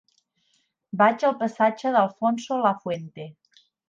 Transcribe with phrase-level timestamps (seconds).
[1.01, 3.27] Vaig al passatge d'Alfonso Lafuente.